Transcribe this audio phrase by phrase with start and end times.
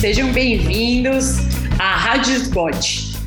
[0.00, 1.36] Sejam bem-vindos
[1.78, 2.74] à Rádio Spot,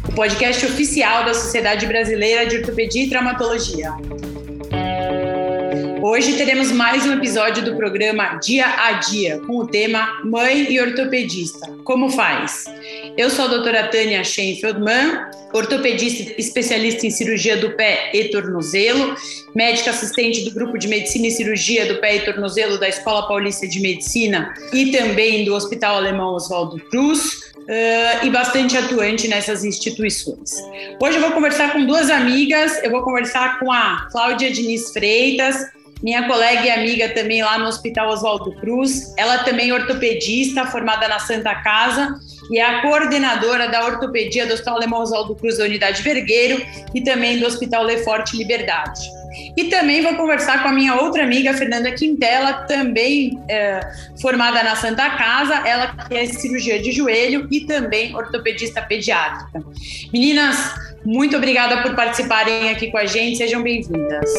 [0.10, 3.92] o podcast oficial da Sociedade Brasileira de Ortopedia e Traumatologia.
[6.02, 10.82] Hoje teremos mais um episódio do programa Dia a Dia, com o tema Mãe e
[10.82, 11.72] Ortopedista.
[11.84, 12.66] Como faz?
[13.16, 19.16] Eu sou a doutora Tânia Schenfeldman, ortopedista especialista em cirurgia do pé e tornozelo,
[19.54, 23.68] médica assistente do grupo de medicina e cirurgia do pé e tornozelo da Escola Paulista
[23.68, 27.54] de Medicina e também do Hospital Alemão Oswaldo Cruz.
[27.64, 30.52] Uh, e bastante atuante nessas instituições.
[31.02, 35.56] Hoje eu vou conversar com duas amigas, eu vou conversar com a Cláudia Diniz Freitas,
[36.04, 39.14] minha colega e amiga também lá no Hospital Oswaldo Cruz.
[39.16, 42.20] Ela também é ortopedista, formada na Santa Casa
[42.52, 47.02] e é a coordenadora da ortopedia do Hospital Alemão Oswaldo Cruz da Unidade Vergueiro e
[47.02, 49.02] também do Hospital Leforte Liberdade.
[49.58, 53.80] E também vou conversar com a minha outra amiga, Fernanda Quintela, também é,
[54.22, 59.64] formada na Santa Casa, ela que é cirurgia de joelho e também ortopedista pediátrica.
[60.12, 64.30] Meninas, muito obrigada por participarem aqui com a gente, sejam bem-vindas.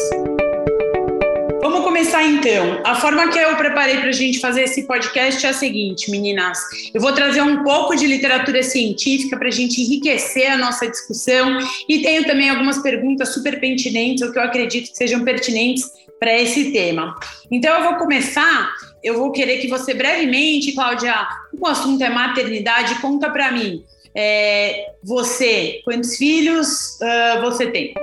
[1.65, 2.79] Vamos começar então.
[2.83, 6.59] A forma que eu preparei para a gente fazer esse podcast é a seguinte, meninas.
[6.93, 11.57] Eu vou trazer um pouco de literatura científica para a gente enriquecer a nossa discussão
[11.89, 15.85] e tenho também algumas perguntas super pertinentes, ou que eu acredito que sejam pertinentes
[16.19, 17.15] para esse tema.
[17.49, 18.71] Então eu vou começar.
[19.03, 21.15] Eu vou querer que você brevemente, Cláudia,
[21.51, 23.83] o assunto é maternidade, conta para mim.
[24.13, 27.95] É, você, quantos filhos uh, você tem?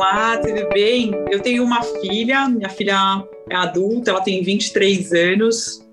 [0.00, 1.12] Olá, tudo bem?
[1.30, 5.86] Eu tenho uma filha, minha filha é adulta, ela tem 23 anos,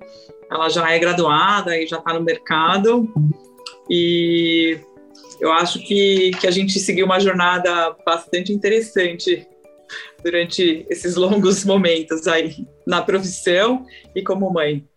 [0.49, 3.13] ela já é graduada e já está no mercado.
[3.89, 4.79] E
[5.41, 9.45] eu acho que, que a gente seguiu uma jornada bastante interessante
[10.23, 14.87] durante esses longos momentos aí na profissão e como mãe.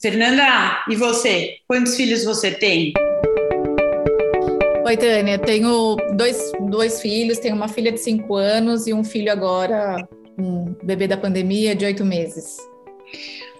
[0.00, 1.58] Fernanda, e você?
[1.68, 2.92] Quantos filhos você tem?
[4.84, 5.38] Oi, Tânia.
[5.38, 10.74] Tenho dois, dois filhos, tenho uma filha de cinco anos e um filho agora, um
[10.82, 12.56] bebê da pandemia de oito meses.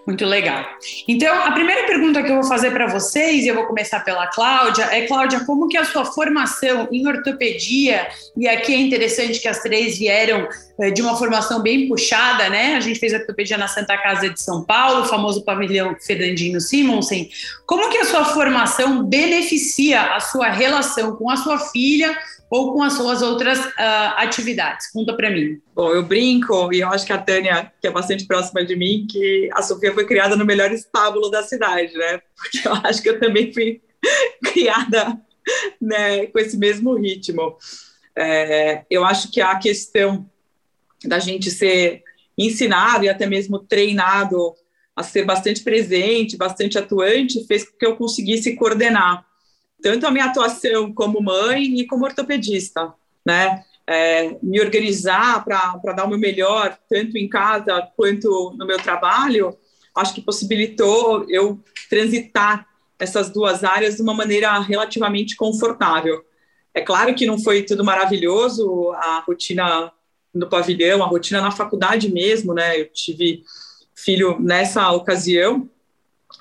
[0.05, 0.65] Muito legal.
[1.07, 4.27] Então, a primeira pergunta que eu vou fazer para vocês, e eu vou começar pela
[4.27, 8.05] Cláudia, é, Cláudia, como que a sua formação em ortopedia,
[8.35, 10.45] e aqui é interessante que as três vieram
[10.93, 12.75] de uma formação bem puxada, né?
[12.75, 17.29] A gente fez ortopedia na Santa Casa de São Paulo, o famoso pavilhão Fernandinho Simonsen.
[17.65, 22.17] Como que a sua formação beneficia a sua relação com a sua filha,
[22.53, 24.91] ou com as suas outras uh, atividades?
[24.91, 25.59] Conta para mim.
[25.73, 29.07] Bom, eu brinco, e eu acho que a Tânia, que é bastante próxima de mim,
[29.09, 32.21] que a Sofia foi criada no melhor estábulo da cidade, né?
[32.37, 33.81] Porque eu acho que eu também fui
[34.53, 35.19] criada
[35.81, 37.57] né, com esse mesmo ritmo.
[38.15, 40.29] É, eu acho que a questão
[41.05, 42.03] da gente ser
[42.37, 44.53] ensinado e até mesmo treinado
[44.95, 49.25] a ser bastante presente, bastante atuante, fez com que eu conseguisse coordenar
[49.81, 52.93] tanto a minha atuação como mãe e como ortopedista,
[53.25, 53.63] né?
[53.85, 59.57] É, me organizar para dar o meu melhor, tanto em casa quanto no meu trabalho,
[59.93, 62.65] acho que possibilitou eu transitar
[62.97, 66.23] essas duas áreas de uma maneira relativamente confortável.
[66.73, 69.91] É claro que não foi tudo maravilhoso, a rotina
[70.33, 72.79] no pavilhão, a rotina na faculdade mesmo, né?
[72.79, 73.43] Eu tive
[73.95, 75.69] filho nessa ocasião,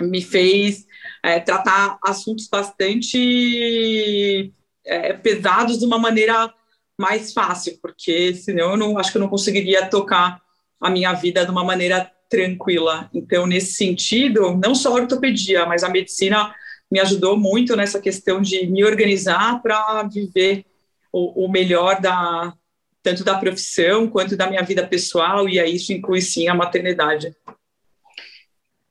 [0.01, 0.87] me fez
[1.23, 4.53] é, tratar assuntos bastante
[4.85, 6.53] é, pesados de uma maneira
[6.99, 10.41] mais fácil, porque senão eu não acho que eu não conseguiria tocar
[10.81, 13.11] a minha vida de uma maneira tranquila.
[13.13, 16.55] Então, nesse sentido, não só a ortopedia, mas a medicina
[16.91, 20.65] me ajudou muito nessa questão de me organizar para viver
[21.13, 22.55] o, o, melhor da
[23.03, 27.35] tanto da profissão quanto da minha vida pessoal, e aí isso inclui sim a maternidade.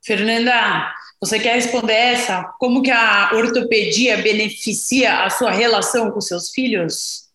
[0.03, 2.43] Fernanda, você quer responder essa?
[2.59, 7.29] Como que a ortopedia beneficia a sua relação com seus filhos?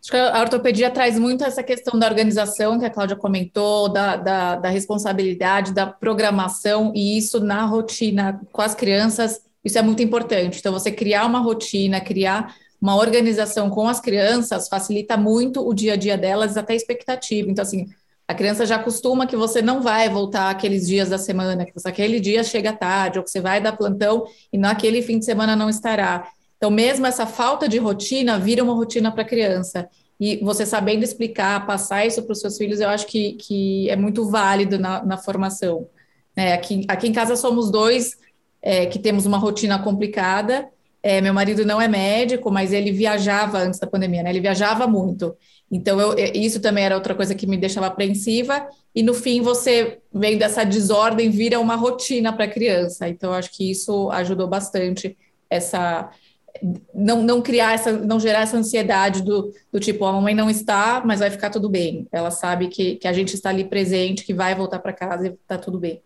[0.00, 4.16] Acho que a ortopedia traz muito essa questão da organização que a Cláudia comentou, da,
[4.16, 10.02] da, da, responsabilidade, da programação, e isso na rotina com as crianças, isso é muito
[10.02, 10.58] importante.
[10.58, 12.54] Então, você criar uma rotina, criar
[12.84, 17.50] uma organização com as crianças facilita muito o dia a dia delas, até a expectativa.
[17.50, 17.86] Então, assim,
[18.28, 21.88] a criança já acostuma que você não vai voltar aqueles dias da semana, que você,
[21.88, 25.56] aquele dia chega tarde, ou que você vai dar plantão e naquele fim de semana
[25.56, 26.28] não estará.
[26.58, 29.88] Então, mesmo essa falta de rotina vira uma rotina para a criança.
[30.20, 33.96] E você sabendo explicar, passar isso para os seus filhos, eu acho que, que é
[33.96, 35.88] muito válido na, na formação.
[36.36, 38.18] É, aqui, aqui em casa somos dois
[38.60, 40.68] é, que temos uma rotina complicada.
[41.06, 44.30] É, meu marido não é médico, mas ele viajava antes da pandemia, né?
[44.30, 45.36] Ele viajava muito.
[45.70, 48.66] Então, eu, isso também era outra coisa que me deixava apreensiva.
[48.94, 53.06] E no fim, você vendo essa desordem, vira uma rotina para a criança.
[53.06, 55.14] Então, eu acho que isso ajudou bastante
[55.50, 56.08] essa.
[56.94, 61.02] Não, não criar essa, não gerar essa ansiedade do, do tipo, a mamãe não está,
[61.04, 62.08] mas vai ficar tudo bem.
[62.10, 65.32] Ela sabe que, que a gente está ali presente, que vai voltar para casa e
[65.32, 66.00] está tudo bem.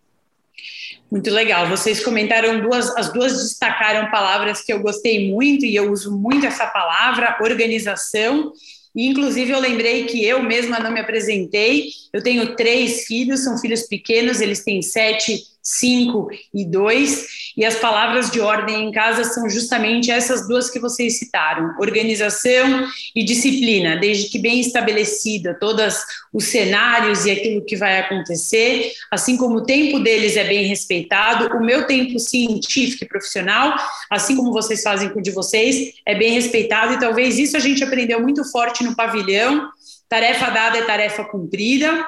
[1.10, 1.69] Muito legal.
[1.69, 6.46] Vocês comentaram duas, as duas destacaram palavras que eu gostei muito e eu uso muito
[6.46, 8.52] essa palavra, organização
[8.99, 11.90] e, inclusive, eu lembrei que eu mesma não me apresentei.
[12.12, 17.26] Eu tenho três filhos, são filhos pequenos, eles têm sete, cinco e dois.
[17.56, 22.88] E as palavras de ordem em casa são justamente essas duas que vocês citaram: organização
[23.14, 25.98] e disciplina, desde que bem estabelecida, todos
[26.32, 31.56] os cenários e aquilo que vai acontecer, assim como o tempo deles é bem respeitado,
[31.56, 33.74] o meu tempo científico e profissional,
[34.10, 37.60] assim como vocês fazem com o de vocês, é bem respeitado, e talvez isso a
[37.60, 39.68] gente aprendeu muito forte no pavilhão.
[40.08, 42.06] Tarefa dada é tarefa cumprida,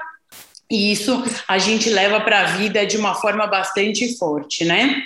[0.70, 5.02] e isso a gente leva para a vida de uma forma bastante forte, né?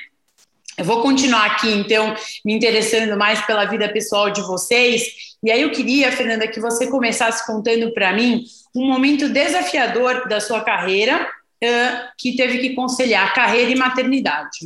[0.76, 2.14] Eu vou continuar aqui, então,
[2.44, 5.05] me interessando mais pela vida pessoal de vocês.
[5.43, 8.44] E aí eu queria, Fernanda, que você começasse contando para mim
[8.75, 14.58] um momento desafiador da sua carreira uh, que teve que conciliar carreira e maternidade.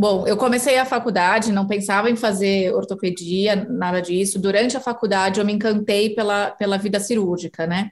[0.00, 4.38] Bom, eu comecei a faculdade, não pensava em fazer ortopedia, nada disso.
[4.38, 7.90] Durante a faculdade, eu me encantei pela, pela vida cirúrgica, né?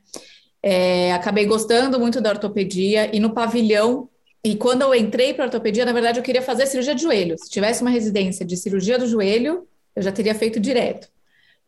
[0.68, 4.08] É, acabei gostando muito da ortopedia e no pavilhão
[4.42, 7.38] e quando eu entrei para ortopedia, na verdade, eu queria fazer cirurgia de joelho.
[7.38, 9.64] Se tivesse uma residência de cirurgia do joelho,
[9.94, 11.08] eu já teria feito direto.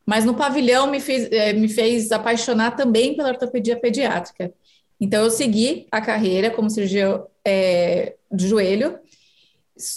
[0.04, 4.52] Mas no pavilhão me fez, eh, me fez apaixonar também pela ortopedia pediátrica.
[5.00, 8.98] Então, eu segui a carreira como cirurgia é, de joelho,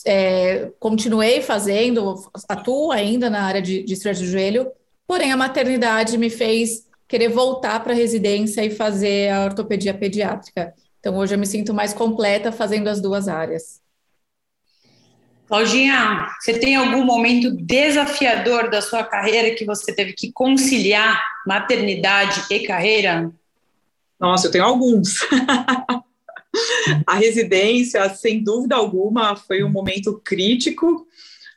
[0.06, 4.72] é, continuei fazendo, atuo ainda na área de, de cirurgia de joelho,
[5.08, 10.74] porém a maternidade me fez querer voltar para a residência e fazer a ortopedia pediátrica.
[10.98, 13.82] Então, hoje eu me sinto mais completa fazendo as duas áreas.
[15.46, 22.46] Claudinha, você tem algum momento desafiador da sua carreira que você teve que conciliar maternidade
[22.50, 23.30] e carreira?
[24.18, 25.16] Nossa, eu tenho alguns.
[27.06, 31.06] a residência, sem dúvida alguma, foi um momento crítico,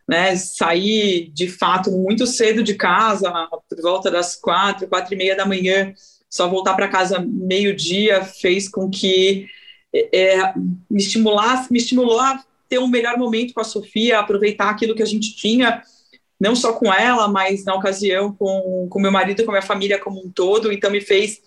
[0.09, 0.37] né?
[0.37, 3.31] Saí de fato muito cedo de casa,
[3.69, 5.93] por volta das quatro, quatro e meia da manhã,
[6.29, 9.47] só voltar para casa meio-dia fez com que
[10.13, 10.53] é,
[10.91, 15.03] me estimulasse, me estimulou a ter um melhor momento com a Sofia, aproveitar aquilo que
[15.03, 15.83] a gente tinha,
[16.41, 20.21] não só com ela, mas na ocasião com, com meu marido, com minha família como
[20.21, 21.41] um todo, então me fez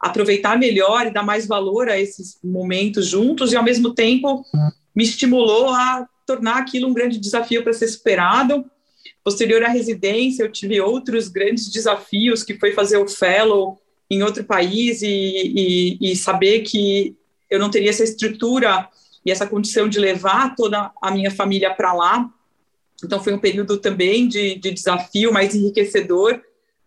[0.00, 4.42] aproveitar melhor e dar mais valor a esses momentos juntos e ao mesmo tempo
[4.96, 8.64] me estimulou a tornar aquilo um grande desafio para ser superado.
[9.24, 14.44] Posterior à residência, eu tive outros grandes desafios, que foi fazer o fellow em outro
[14.44, 17.16] país e, e, e saber que
[17.50, 18.88] eu não teria essa estrutura
[19.26, 22.30] e essa condição de levar toda a minha família para lá.
[23.04, 26.40] Então, foi um período também de, de desafio, mais enriquecedor,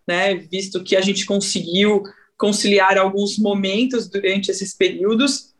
[0.06, 2.02] né, visto que a gente conseguiu
[2.38, 5.52] conciliar alguns momentos durante esses períodos.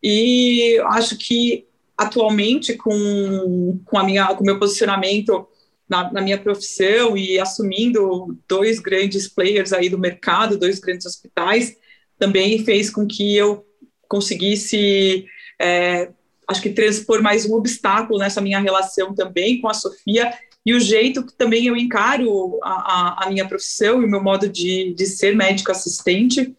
[0.00, 1.66] E acho que
[2.02, 5.46] atualmente, com, com, a minha, com meu posicionamento
[5.88, 11.76] na, na, minha profissão e assumindo dois grandes players aí do mercado, dois grandes hospitais,
[12.18, 13.64] também fez com que eu
[14.08, 15.26] conseguisse,
[15.60, 16.10] é,
[16.48, 20.32] acho que transpor mais um obstáculo nessa minha relação também com a Sofia
[20.64, 24.22] e o jeito que também eu encaro a, a, a minha profissão e o meu
[24.22, 26.54] modo de, de ser médico assistente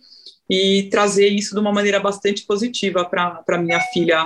[0.49, 4.25] e trazer isso de uma maneira bastante positiva para minha filha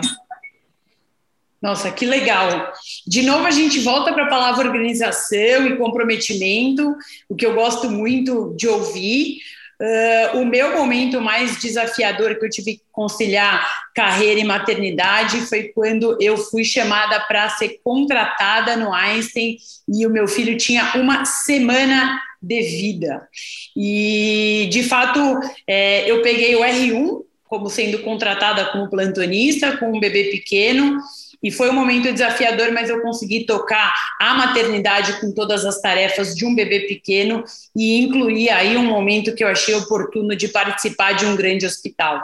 [1.61, 2.71] nossa, que legal.
[3.05, 6.95] De novo, a gente volta para a palavra organização e comprometimento,
[7.27, 9.37] o que eu gosto muito de ouvir.
[9.79, 15.65] Uh, o meu momento mais desafiador que eu tive que conciliar carreira e maternidade foi
[15.65, 19.55] quando eu fui chamada para ser contratada no Einstein
[19.87, 23.27] e o meu filho tinha uma semana de vida.
[23.75, 25.19] E, de fato,
[25.67, 30.99] é, eu peguei o R1 como sendo contratada como plantonista, com um bebê pequeno,
[31.41, 36.35] e foi um momento desafiador, mas eu consegui tocar a maternidade com todas as tarefas
[36.35, 37.43] de um bebê pequeno
[37.75, 42.21] e incluir aí um momento que eu achei oportuno de participar de um grande hospital.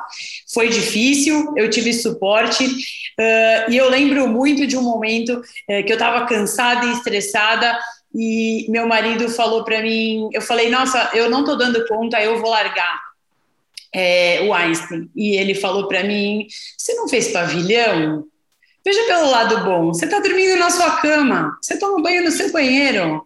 [0.51, 5.91] Foi difícil, eu tive suporte uh, e eu lembro muito de um momento uh, que
[5.91, 7.77] eu estava cansada e estressada
[8.15, 12.39] e meu marido falou para mim, eu falei, nossa, eu não estou dando conta, eu
[12.39, 13.01] vou largar.
[13.95, 15.07] É, o Einstein.
[15.15, 18.25] E ele falou para mim: Você não fez pavilhão?
[18.85, 22.51] Veja pelo lado bom, você está dormindo na sua cama, você toma banho no seu
[22.51, 23.25] banheiro.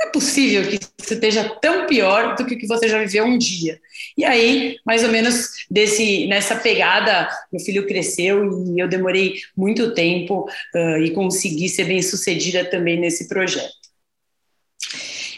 [0.00, 3.38] é possível que isso esteja tão pior do que o que você já viveu um
[3.38, 3.80] dia.
[4.16, 9.94] E aí, mais ou menos desse, nessa pegada, meu filho cresceu e eu demorei muito
[9.94, 13.77] tempo uh, e consegui ser bem sucedida também nesse projeto.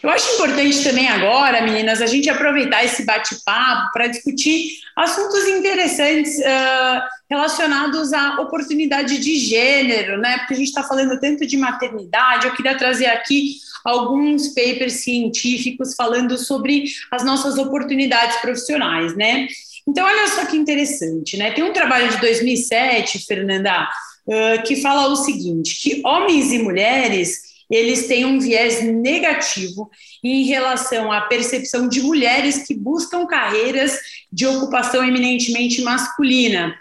[0.02, 6.38] Eu acho importante também agora, meninas, a gente aproveitar esse bate-papo para discutir assuntos interessantes
[6.38, 10.38] uh, relacionados à oportunidade de gênero, né?
[10.38, 15.95] Porque a gente está falando tanto de maternidade, eu queria trazer aqui alguns papers científicos
[15.95, 19.49] falando sobre as nossas oportunidades profissionais, né?
[19.87, 21.50] Então, olha só que interessante, né?
[21.50, 23.87] Tem um trabalho de 2007, Fernanda,
[24.26, 29.90] uh, que fala o seguinte, que homens e mulheres eles têm um viés negativo
[30.24, 33.96] em relação à percepção de mulheres que buscam carreiras
[34.32, 36.74] de ocupação eminentemente masculina.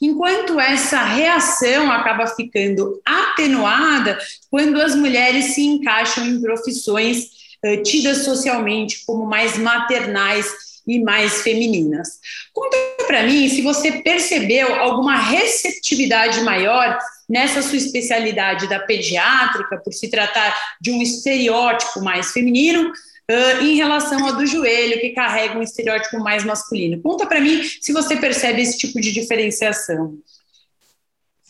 [0.00, 4.18] Enquanto essa reação acaba ficando atenuada
[4.50, 7.24] quando as mulheres se encaixam em profissões
[7.64, 10.46] uh, tidas socialmente como mais maternais
[10.86, 12.20] e mais femininas.
[12.52, 12.76] Conta
[13.06, 16.96] para mim se você percebeu alguma receptividade maior
[17.28, 23.76] nessa sua especialidade da pediátrica, por se tratar de um estereótipo mais feminino, uh, em
[23.76, 27.00] relação ao do joelho, que carrega um estereótipo mais masculino.
[27.02, 30.18] Conta para mim se você percebe esse tipo de diferenciação.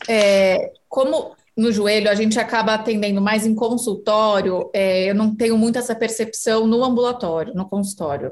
[0.07, 5.57] É, como no joelho a gente acaba atendendo mais em consultório, é, eu não tenho
[5.57, 8.31] muito essa percepção no ambulatório, no consultório.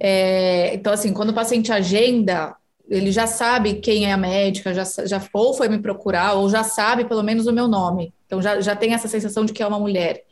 [0.00, 2.56] É, então, assim, quando o paciente agenda,
[2.88, 6.62] ele já sabe quem é a médica, já, já ou foi me procurar, ou já
[6.62, 8.12] sabe pelo menos o meu nome.
[8.26, 10.22] Então, já, já tem essa sensação de que é uma mulher.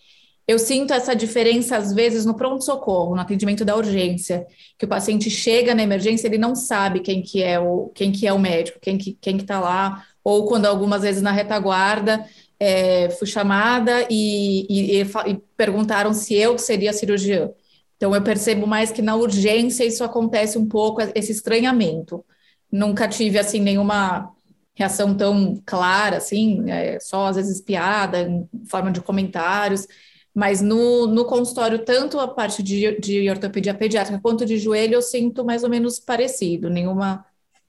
[0.47, 4.45] Eu sinto essa diferença, às vezes, no pronto-socorro, no atendimento da urgência,
[4.77, 8.27] que o paciente chega na emergência, ele não sabe quem que é o, quem que
[8.27, 12.25] é o médico, quem que quem está lá, ou quando algumas vezes na retaguarda
[12.59, 17.51] é, fui chamada e, e, e perguntaram se eu seria cirurgiã.
[17.97, 22.25] Então, eu percebo mais que na urgência isso acontece um pouco, esse estranhamento.
[22.73, 24.33] Nunca tive, assim, nenhuma
[24.75, 29.87] reação tão clara, assim, é, só às vezes piada, em forma de comentários,
[30.35, 35.03] mas no, no consultório, tanto a parte de, de ortopedia pediátrica quanto de joelho, eu
[35.03, 37.25] sinto mais ou menos parecido, nenhuma,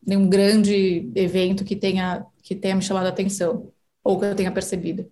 [0.06, 3.72] nenhum grande evento que tenha, que tenha me chamado a atenção,
[4.04, 5.12] ou que eu tenha percebido.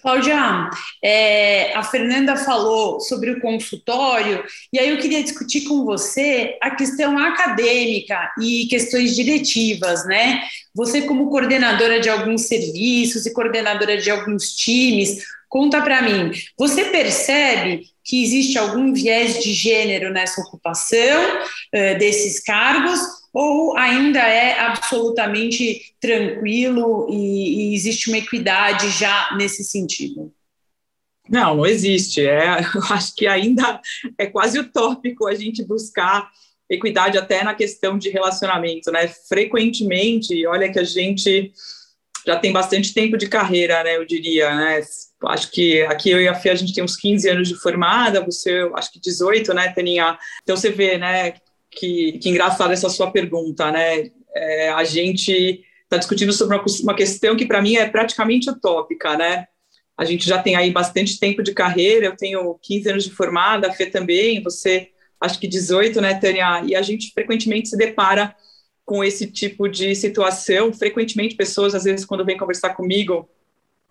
[0.00, 0.70] Cláudia,
[1.02, 4.42] é, a Fernanda falou sobre o consultório,
[4.72, 10.42] e aí eu queria discutir com você a questão acadêmica e questões diretivas, né?
[10.74, 16.84] Você, como coordenadora de alguns serviços e coordenadora de alguns times, conta para mim, você
[16.84, 23.19] percebe que existe algum viés de gênero nessa ocupação uh, desses cargos?
[23.32, 30.32] Ou ainda é absolutamente tranquilo e, e existe uma equidade já nesse sentido?
[31.28, 32.26] Não, não existe.
[32.26, 33.80] É, eu acho que ainda
[34.18, 36.28] é quase utópico a gente buscar
[36.68, 39.08] equidade até na questão de relacionamento, né?
[39.08, 41.52] Frequentemente, olha que a gente
[42.26, 43.96] já tem bastante tempo de carreira, né?
[43.96, 44.80] Eu diria, né?
[45.26, 48.24] Acho que aqui eu e a Fê, a gente tem uns 15 anos de formada,
[48.24, 50.18] você, acho que 18, né, Teninha?
[50.42, 51.34] Então você vê, né,
[51.70, 54.10] que, que engraçado essa sua pergunta, né?
[54.34, 59.16] É, a gente está discutindo sobre uma, uma questão que para mim é praticamente utópica,
[59.16, 59.46] né?
[59.96, 63.68] A gente já tem aí bastante tempo de carreira, eu tenho 15 anos de formada,
[63.68, 64.88] a Fê também, você
[65.20, 66.62] acho que 18, né, Tânia?
[66.64, 68.34] E a gente frequentemente se depara
[68.84, 70.72] com esse tipo de situação.
[70.72, 73.28] Frequentemente, pessoas, às vezes, quando vêm conversar comigo,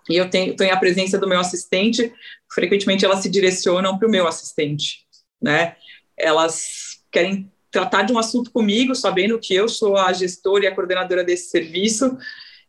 [0.09, 2.11] e eu tenho, tenho a presença do meu assistente,
[2.51, 5.05] frequentemente elas se direcionam para o meu assistente,
[5.39, 5.75] né?
[6.17, 10.75] Elas querem tratar de um assunto comigo, sabendo que eu sou a gestora e a
[10.75, 12.17] coordenadora desse serviço,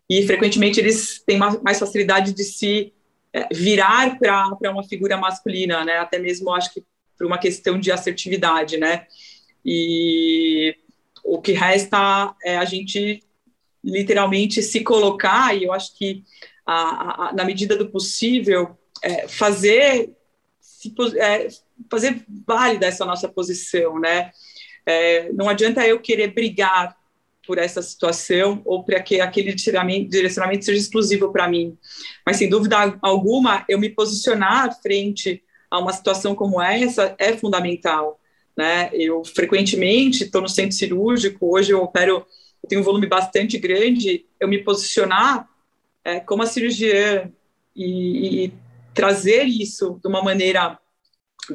[0.09, 2.93] e frequentemente eles têm mais facilidade de se
[3.33, 5.99] é, virar para uma figura masculina, né?
[5.99, 6.85] Até mesmo acho que
[7.17, 9.07] por uma questão de assertividade, né?
[9.65, 10.75] E
[11.25, 13.23] o que resta é a gente
[13.85, 16.25] literalmente se colocar, e eu acho que
[16.67, 20.11] a, a, na medida do possível é, fazer
[20.61, 21.49] se, é,
[21.91, 24.33] fazer válida essa nossa posição, né?
[24.91, 26.97] É, não adianta eu querer brigar
[27.47, 31.79] por essa situação ou para que aquele direcionamento seja exclusivo para mim.
[32.27, 38.21] Mas, sem dúvida alguma, eu me posicionar frente a uma situação como essa é fundamental.
[38.57, 38.91] Né?
[38.93, 42.27] Eu, frequentemente, estou no centro cirúrgico, hoje eu opero,
[42.63, 45.49] eu tenho um volume bastante grande, eu me posicionar
[46.05, 47.31] é, como a cirurgiã
[47.77, 48.53] e, e
[48.93, 50.79] trazer isso de uma maneira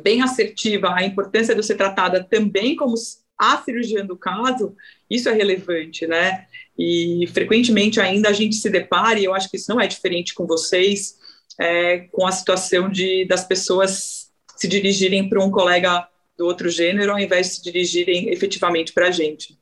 [0.01, 2.95] bem assertiva, a importância de ser tratada também como
[3.37, 4.75] a cirurgiã do caso,
[5.09, 6.45] isso é relevante, né?
[6.77, 10.33] E frequentemente ainda a gente se depara, e eu acho que isso não é diferente
[10.33, 11.15] com vocês,
[11.59, 17.11] é, com a situação de das pessoas se dirigirem para um colega do outro gênero,
[17.11, 19.57] ao invés de se dirigirem efetivamente para a gente.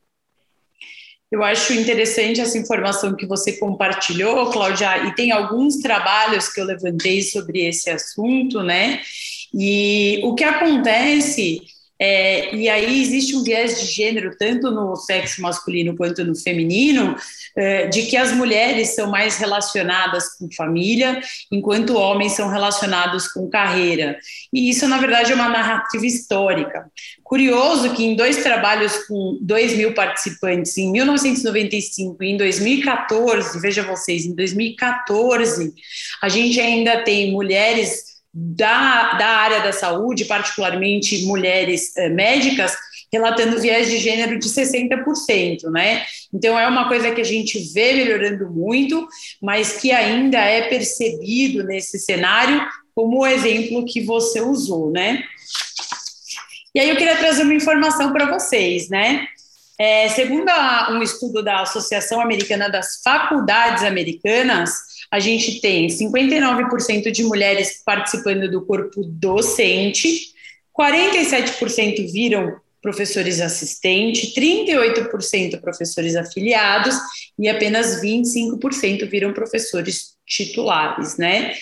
[1.32, 6.66] Eu acho interessante essa informação que você compartilhou, Cláudia, e tem alguns trabalhos que eu
[6.66, 9.02] levantei sobre esse assunto, né?
[9.52, 11.62] E o que acontece
[12.06, 17.16] é, e aí existe um viés de gênero, tanto no sexo masculino quanto no feminino,
[17.56, 23.50] é, de que as mulheres são mais relacionadas com família, enquanto homens são relacionados com
[23.50, 24.20] carreira.
[24.52, 26.92] E isso, na verdade, é uma narrativa histórica.
[27.24, 33.82] Curioso que em dois trabalhos com 2 mil participantes, em 1995 e em 2014, veja
[33.82, 35.74] vocês, em 2014,
[36.22, 42.76] a gente ainda tem mulheres da, da área da saúde, particularmente mulheres eh, médicas,
[43.12, 46.04] relatando viés de gênero de 60%, né?
[46.34, 49.08] Então é uma coisa que a gente vê melhorando muito,
[49.40, 55.24] mas que ainda é percebido nesse cenário como o exemplo que você usou, né?
[56.74, 59.28] E aí eu queria trazer uma informação para vocês, né?
[59.80, 64.72] É, segundo a, um estudo da Associação Americana das Faculdades Americanas,
[65.14, 70.34] a gente tem 59% de mulheres participando do corpo docente,
[70.76, 76.96] 47% viram professores assistentes, 38% professores afiliados
[77.38, 81.54] e apenas 25% viram professores titulares, né?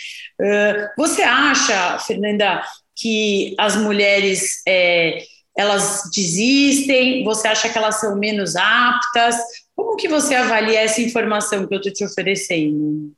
[0.97, 2.63] Você acha, Fernanda,
[2.95, 5.25] que as mulheres é,
[5.57, 7.25] elas desistem?
[7.25, 9.35] Você acha que elas são menos aptas?
[9.75, 13.11] Como que você avalia essa informação que eu estou te oferecendo?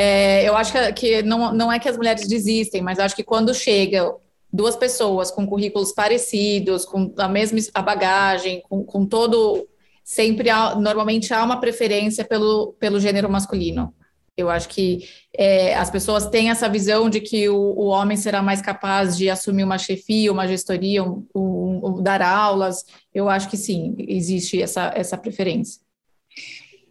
[0.00, 3.24] É, eu acho que, que, não, não é que as mulheres desistem, mas acho que
[3.24, 4.14] quando chega
[4.52, 9.66] duas pessoas com currículos parecidos, com a mesma a bagagem, com, com todo.
[10.04, 13.92] Sempre há, normalmente há uma preferência pelo, pelo gênero masculino.
[14.36, 15.00] Eu acho que
[15.36, 19.28] é, as pessoas têm essa visão de que o, o, homem será mais capaz de
[19.28, 22.84] assumir uma chefia, uma gestoria, um, um, um, dar aulas.
[23.12, 25.80] Eu acho que sim, existe essa, essa preferência.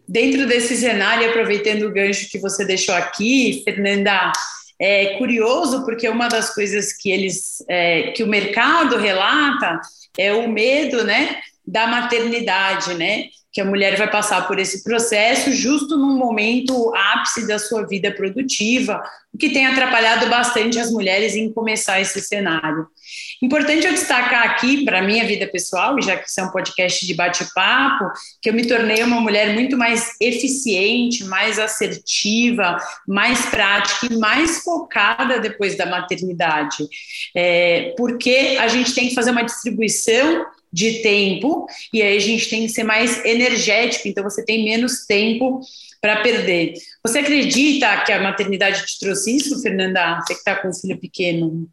[0.08, 4.32] Dentro desse cenário, aproveitando o gancho que você deixou aqui, Fernanda,
[4.80, 9.80] é curioso porque uma das coisas que eles, é, que o mercado relata
[10.16, 13.24] é o medo, né, da maternidade, né?
[13.58, 18.08] Que a mulher vai passar por esse processo justo num momento ápice da sua vida
[18.12, 19.02] produtiva,
[19.34, 22.86] o que tem atrapalhado bastante as mulheres em começar esse cenário.
[23.42, 27.04] Importante eu destacar aqui, para a minha vida pessoal, já que isso é um podcast
[27.04, 28.04] de bate-papo,
[28.40, 32.76] que eu me tornei uma mulher muito mais eficiente, mais assertiva,
[33.08, 36.86] mais prática e mais focada depois da maternidade.
[37.36, 42.48] É, porque a gente tem que fazer uma distribuição de tempo, e aí a gente
[42.48, 45.60] tem que ser mais energético, então você tem menos tempo
[46.00, 46.74] para perder.
[47.04, 50.20] Você acredita que a maternidade te trouxe isso, Fernanda?
[50.20, 51.68] Você que está com um filho pequeno?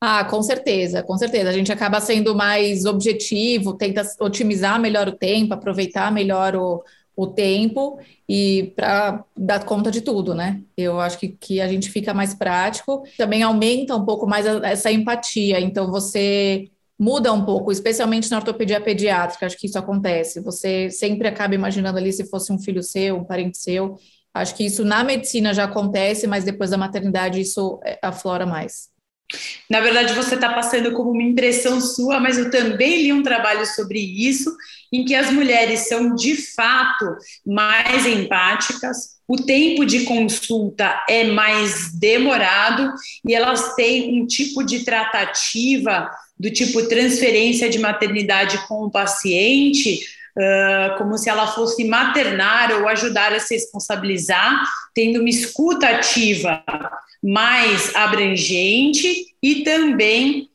[0.00, 1.50] Ah, com certeza, com certeza.
[1.50, 6.84] A gente acaba sendo mais objetivo, tenta otimizar melhor o tempo, aproveitar melhor o,
[7.16, 7.98] o tempo
[8.28, 10.60] e para dar conta de tudo, né?
[10.76, 14.68] Eu acho que, que a gente fica mais prático, também aumenta um pouco mais a,
[14.68, 15.60] essa empatia.
[15.60, 20.40] Então, você muda um pouco, especialmente na ortopedia pediátrica, acho que isso acontece.
[20.40, 23.96] Você sempre acaba imaginando ali se fosse um filho seu, um parente seu.
[24.34, 28.88] Acho que isso na medicina já acontece, mas depois da maternidade isso é, aflora mais.
[29.68, 33.66] Na verdade, você está passando como uma impressão sua, mas eu também li um trabalho
[33.66, 34.50] sobre isso,
[34.90, 37.04] em que as mulheres são de fato
[37.46, 42.90] mais empáticas, o tempo de consulta é mais demorado
[43.26, 50.00] e elas têm um tipo de tratativa do tipo transferência de maternidade com o paciente,
[50.36, 56.62] uh, como se ela fosse maternar ou ajudar a se responsabilizar, tendo uma escuta ativa
[57.22, 60.48] mais abrangente e também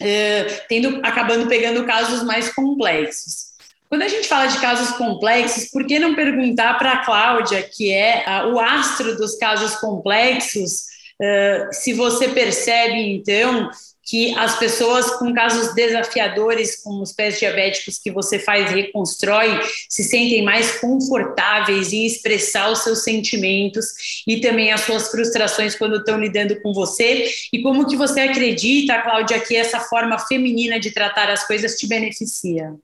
[0.00, 3.46] uh, tendo, acabando pegando casos mais complexos.
[3.88, 7.92] Quando a gente fala de casos complexos, por que não perguntar para a Cláudia, que
[7.92, 10.86] é uh, o astro dos casos complexos,
[11.20, 13.70] uh, se você percebe, então,
[14.06, 20.04] que as pessoas com casos desafiadores, como os pés diabéticos que você faz reconstrói, se
[20.04, 26.20] sentem mais confortáveis em expressar os seus sentimentos e também as suas frustrações quando estão
[26.20, 27.28] lidando com você.
[27.52, 31.88] E como que você acredita, Cláudia, que essa forma feminina de tratar as coisas te
[31.88, 32.74] beneficia?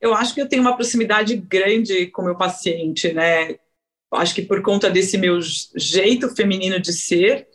[0.00, 3.54] Eu acho que eu tenho uma proximidade grande com o meu paciente, né?
[4.12, 5.38] Acho que por conta desse meu
[5.76, 7.46] jeito feminino de ser,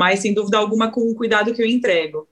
[0.00, 2.26] mas sem dúvida alguma com o cuidado que eu entrego.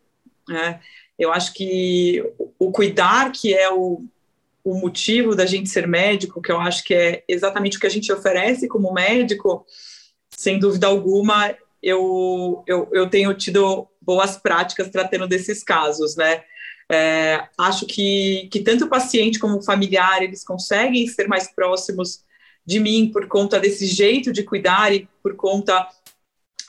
[0.48, 0.80] Né?
[1.18, 2.24] Eu acho que
[2.58, 4.02] o cuidar, que é o,
[4.64, 7.90] o motivo da gente ser médico, que eu acho que é exatamente o que a
[7.90, 9.66] gente oferece como médico,
[10.30, 16.42] sem dúvida alguma, eu, eu, eu tenho tido boas práticas tratando desses casos, né?
[16.90, 22.24] É, acho que, que tanto o paciente como o familiar, eles conseguem ser mais próximos
[22.64, 25.86] de mim por conta desse jeito de cuidar e por conta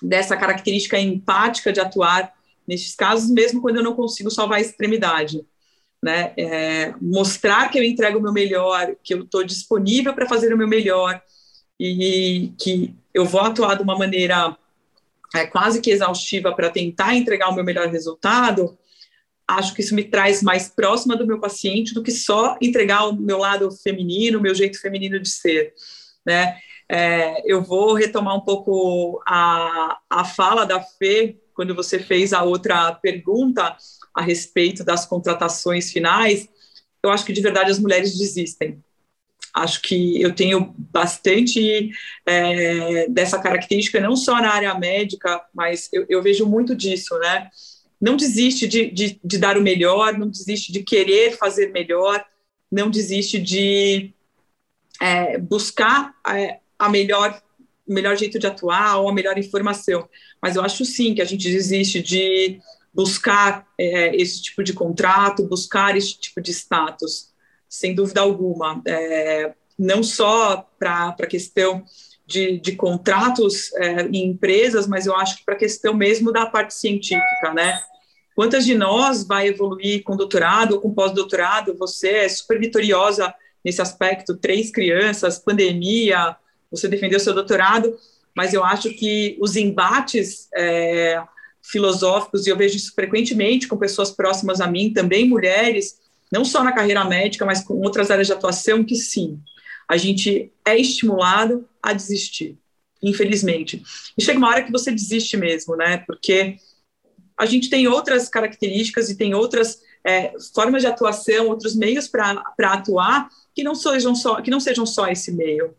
[0.02, 2.34] dessa característica empática de atuar
[2.68, 5.46] nesses casos, mesmo quando eu não consigo salvar a extremidade.
[6.02, 6.34] Né?
[6.38, 10.58] É, mostrar que eu entrego o meu melhor, que eu estou disponível para fazer o
[10.58, 11.22] meu melhor
[11.80, 14.56] e que eu vou atuar de uma maneira
[15.36, 18.78] é, quase que exaustiva para tentar entregar o meu melhor resultado,
[19.48, 23.16] acho que isso me traz mais próxima do meu paciente do que só entregar o
[23.16, 25.74] meu lado feminino, o meu jeito feminino de ser,
[26.26, 26.58] né?
[26.92, 32.42] É, eu vou retomar um pouco a, a fala da Fê, quando você fez a
[32.42, 33.78] outra pergunta
[34.14, 36.50] a respeito das contratações finais,
[37.04, 38.84] eu acho que de verdade as mulheres desistem.
[39.54, 41.92] Acho que eu tenho bastante
[42.26, 47.50] é, dessa característica, não só na área médica, mas eu, eu vejo muito disso, né?
[48.00, 52.24] Não desiste de, de, de, dar o melhor, não desiste de querer fazer melhor,
[52.72, 54.14] não desiste de
[55.02, 57.40] é, buscar é, a melhor,
[57.86, 60.08] melhor jeito de atuar ou a melhor informação.
[60.42, 62.60] Mas eu acho sim que a gente desiste de
[62.94, 67.30] buscar é, esse tipo de contrato, buscar esse tipo de status
[67.68, 68.82] sem dúvida alguma.
[68.88, 71.84] É, não só para a questão
[72.26, 76.46] de, de contratos é, em empresas, mas eu acho que para a questão mesmo da
[76.46, 77.80] parte científica, né?
[78.36, 81.76] Quantas de nós vai evoluir com doutorado ou com pós-doutorado?
[81.78, 86.36] Você é super vitoriosa nesse aspecto, três crianças, pandemia,
[86.72, 87.98] você defendeu seu doutorado,
[88.36, 91.22] mas eu acho que os embates é,
[91.62, 96.00] filosóficos, e eu vejo isso frequentemente com pessoas próximas a mim, também mulheres,
[96.32, 99.40] não só na carreira médica, mas com outras áreas de atuação, que sim,
[99.88, 102.58] a gente é estimulado a desistir,
[103.02, 103.82] infelizmente.
[104.18, 105.98] E chega uma hora que você desiste mesmo, né?
[106.06, 106.58] Porque
[107.36, 112.44] a gente tem outras características e tem outras é, formas de atuação, outros meios para
[112.60, 115.74] atuar que não sejam só que não sejam só esse meio.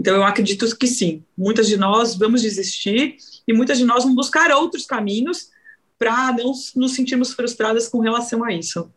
[0.00, 4.16] Então eu acredito que sim, muitas de nós vamos desistir e muitas de nós vamos
[4.16, 5.50] buscar outros caminhos
[5.98, 8.90] para não nos sentirmos frustradas com relação a isso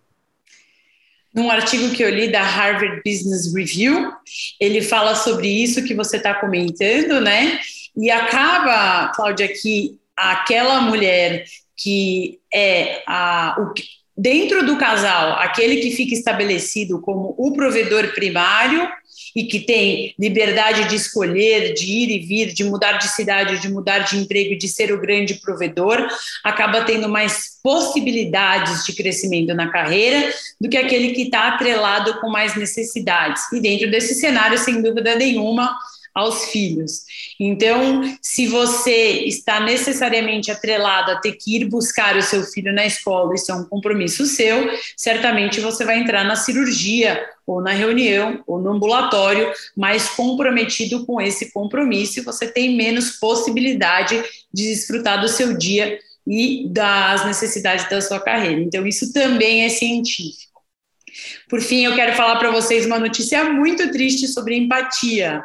[1.34, 4.12] num artigo que eu li da Harvard Business Review,
[4.60, 7.60] ele fala sobre isso que você está comentando, né?
[7.98, 13.74] E acaba, Cláudia, que aquela mulher que é a, o,
[14.16, 18.88] dentro do casal, aquele que fica estabelecido como o provedor primário
[19.36, 23.70] e que tem liberdade de escolher, de ir e vir, de mudar de cidade, de
[23.70, 26.08] mudar de emprego, de ser o grande provedor,
[26.44, 32.30] acaba tendo mais possibilidades de crescimento na carreira do que aquele que está atrelado com
[32.30, 33.42] mais necessidades.
[33.52, 35.76] E dentro desse cenário, sem dúvida nenhuma,
[36.14, 37.04] aos filhos.
[37.40, 42.86] Então, se você está necessariamente atrelado a ter que ir buscar o seu filho na
[42.86, 48.44] escola, isso é um compromisso seu, certamente você vai entrar na cirurgia ou na reunião
[48.46, 54.24] ou no ambulatório mais comprometido com esse compromisso e você tem menos possibilidade
[54.54, 58.62] de desfrutar do seu dia e das necessidades da sua carreira.
[58.62, 60.62] Então, isso também é científico.
[61.50, 65.44] Por fim, eu quero falar para vocês uma notícia muito triste sobre empatia.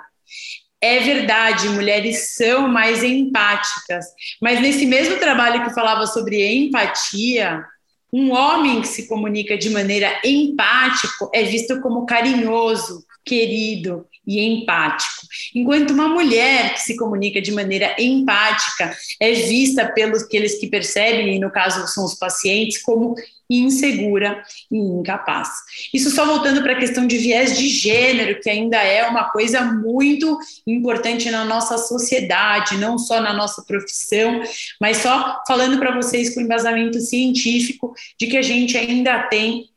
[0.80, 4.06] É verdade, mulheres são mais empáticas,
[4.40, 7.64] mas nesse mesmo trabalho que falava sobre empatia,
[8.12, 15.26] um homem que se comunica de maneira empática é visto como carinhoso, querido e empático.
[15.54, 21.36] Enquanto uma mulher que se comunica de maneira empática é vista pelos aqueles que percebem,
[21.36, 23.14] e no caso são os pacientes, como
[23.50, 25.48] insegura e incapaz.
[25.92, 29.62] Isso só voltando para a questão de viés de gênero, que ainda é uma coisa
[29.62, 34.42] muito importante na nossa sociedade, não só na nossa profissão,
[34.80, 39.67] mas só falando para vocês com embasamento científico de que a gente ainda tem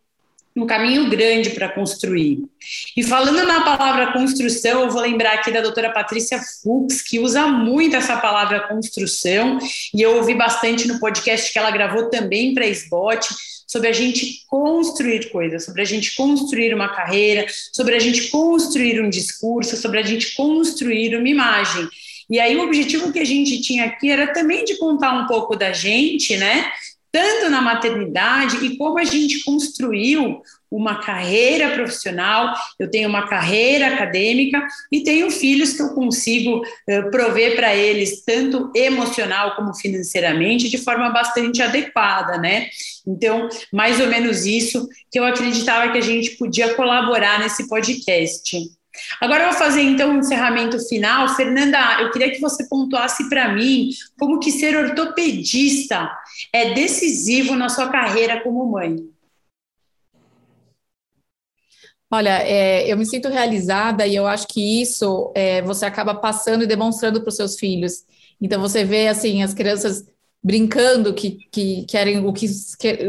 [0.56, 2.44] um caminho grande para construir.
[2.96, 7.48] E falando na palavra construção, eu vou lembrar aqui da doutora Patrícia Fux, que usa
[7.48, 9.58] muito essa palavra construção,
[9.94, 13.30] e eu ouvi bastante no podcast que ela gravou também para a SBOT,
[13.72, 19.02] sobre a gente construir coisas, sobre a gente construir uma carreira, sobre a gente construir
[19.02, 21.88] um discurso, sobre a gente construir uma imagem.
[22.30, 25.56] E aí o objetivo que a gente tinha aqui era também de contar um pouco
[25.56, 26.70] da gente, né?
[27.12, 33.88] Tanto na maternidade e como a gente construiu uma carreira profissional, eu tenho uma carreira
[33.88, 40.70] acadêmica e tenho filhos que eu consigo uh, prover para eles, tanto emocional como financeiramente,
[40.70, 42.70] de forma bastante adequada, né?
[43.06, 48.58] Então, mais ou menos isso que eu acreditava que a gente podia colaborar nesse podcast.
[49.20, 51.36] Agora eu vou fazer então um encerramento final.
[51.36, 56.12] Fernanda, eu queria que você pontuasse para mim como que ser ortopedista
[56.54, 58.98] é decisivo na sua carreira como mãe.
[62.14, 66.64] Olha, é, eu me sinto realizada e eu acho que isso é, você acaba passando
[66.64, 68.04] e demonstrando para os seus filhos.
[68.42, 70.06] Então você vê assim as crianças
[70.44, 72.48] brincando que, que querem o que,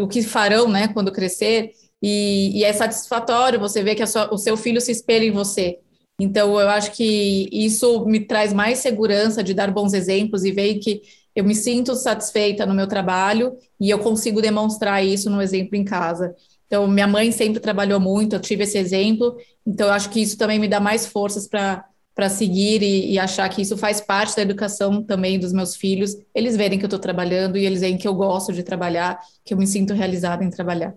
[0.01, 1.73] o que farão, né, quando crescer.
[2.03, 5.79] E, e é satisfatório você ver que sua, o seu filho se espelha em você.
[6.21, 10.75] Então eu acho que isso me traz mais segurança de dar bons exemplos e ver
[10.79, 11.03] que
[11.35, 15.85] eu me sinto satisfeita no meu trabalho e eu consigo demonstrar isso no exemplo em
[15.85, 16.35] casa.
[16.67, 19.37] Então, minha mãe sempre trabalhou muito, eu tive esse exemplo,
[19.67, 23.47] então eu acho que isso também me dá mais forças para seguir e, e, achar
[23.51, 26.17] que isso faz parte da educação também dos meus filhos.
[26.35, 29.53] Eles verem que eu estou trabalhando e eles veem que eu gosto de trabalhar, que
[29.53, 30.95] eu me sinto realizada em trabalhar.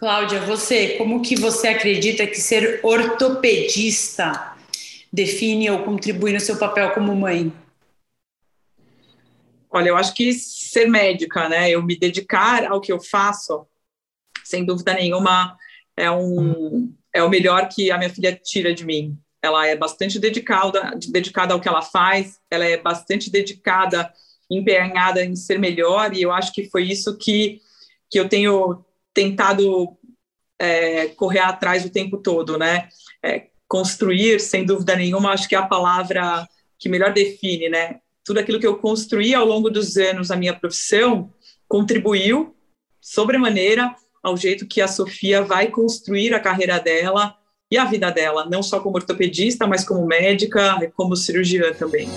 [0.00, 4.56] Cláudia, você, como que você acredita que ser ortopedista
[5.12, 7.52] define ou contribui no seu papel como mãe?
[9.70, 11.68] Olha, eu acho que ser médica, né?
[11.68, 13.66] Eu me dedicar ao que eu faço
[14.42, 15.54] sem dúvida nenhuma,
[15.94, 19.18] é, um, é o melhor que a minha filha tira de mim.
[19.42, 24.10] Ela é bastante dedicada, dedicada ao que ela faz, ela é bastante dedicada,
[24.50, 27.60] empenhada em ser melhor, e eu acho que foi isso que,
[28.10, 28.82] que eu tenho
[29.14, 29.96] tentado
[30.58, 32.88] é, correr atrás o tempo todo, né?
[33.22, 36.46] É, construir, sem dúvida nenhuma, acho que é a palavra
[36.78, 38.00] que melhor define, né?
[38.24, 41.32] Tudo aquilo que eu construí ao longo dos anos na minha profissão
[41.68, 42.54] contribuiu
[43.00, 47.34] sobremaneira ao jeito que a Sofia vai construir a carreira dela
[47.70, 52.08] e a vida dela, não só como ortopedista, mas como médica, como cirurgiã também.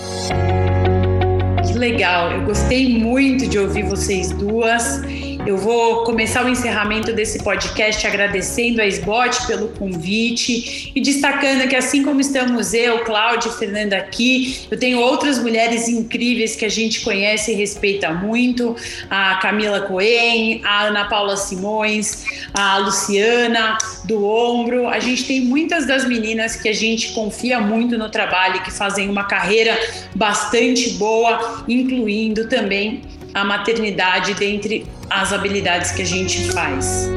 [1.65, 5.01] Que legal, eu gostei muito de ouvir vocês duas.
[5.45, 11.75] Eu vou começar o encerramento desse podcast agradecendo a SBOT pelo convite e destacando que,
[11.75, 16.69] assim como estamos eu, Cláudia e Fernanda aqui, eu tenho outras mulheres incríveis que a
[16.69, 18.73] gente conhece e respeita muito:
[19.09, 24.87] a Camila Coen, a Ana Paula Simões, a Luciana do Ombro.
[24.87, 29.09] A gente tem muitas das meninas que a gente confia muito no trabalho que fazem
[29.09, 29.77] uma carreira
[30.15, 33.01] bastante boa, incluindo também
[33.33, 37.09] a maternidade dentre as habilidades que a gente faz.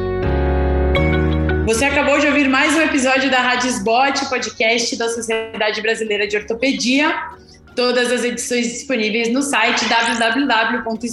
[1.67, 6.37] Você acabou de ouvir mais um episódio da Rádio Sbot, podcast da Sociedade Brasileira de
[6.37, 7.13] Ortopedia.
[7.75, 11.07] Todas as edições disponíveis no site www.spot.org.br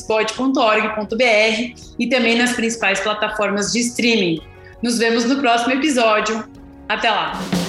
[1.99, 4.39] e também nas principais plataformas de streaming.
[4.81, 6.47] Nos vemos no próximo episódio.
[6.88, 7.62] Até lá!